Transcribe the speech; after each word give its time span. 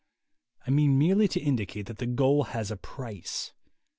I 0.65 0.71
mean 0.71 0.97
merely 0.97 1.27
to 1.27 1.39
indicate 1.39 1.85
that 1.85 1.99
the 1.99 2.07
goal 2.07 2.45
has 2.45 2.71
a 2.71 2.75
price. 2.75 3.53